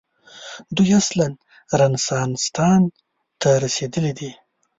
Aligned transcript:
دوی 0.75 0.91
اصلاً 1.01 1.27
رنسانستان 1.81 2.81
ته 3.41 3.49
رسېدلي 3.63 4.13
دي. 4.19 4.31